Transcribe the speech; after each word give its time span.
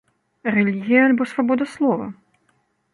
Рэлігія 0.55 1.05
альбо 1.09 1.23
свабода 1.35 1.65
слова? 1.77 2.05